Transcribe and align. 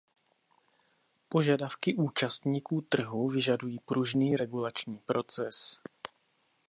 Požadavky 1.29 1.95
účastníků 1.95 2.81
trhu 2.81 3.29
vyžadují 3.29 3.79
pružný 3.79 4.35
regulační 4.37 4.97
proces. 4.97 5.81